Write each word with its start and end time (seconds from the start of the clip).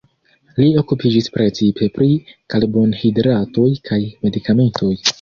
Li 0.61 0.69
okupiĝis 0.81 1.29
precipe 1.35 1.91
pri 1.99 2.09
karbonhidratoj 2.57 3.71
kaj 3.93 4.05
medikamentoj. 4.27 4.95